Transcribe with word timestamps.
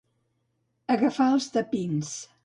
Agafar 0.95 1.27
els 1.33 1.45
tapins. 1.57 2.15